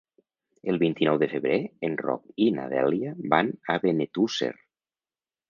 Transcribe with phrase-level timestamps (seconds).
[0.71, 4.51] El vint-i-nou de febrer en Roc i na Dèlia van a Benetússer.